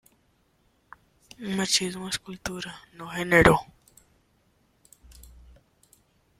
[1.47, 3.59] Machismo es cultura no género